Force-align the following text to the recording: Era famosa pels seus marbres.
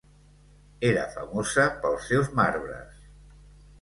Era 0.87 1.03
famosa 1.17 1.67
pels 1.85 2.09
seus 2.13 2.33
marbres. 2.41 3.07